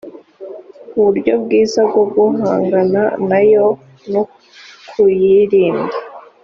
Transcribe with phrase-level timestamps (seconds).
[0.97, 3.67] uburyo bwiza bwo guhangana nayo
[4.11, 5.95] nukuyirinda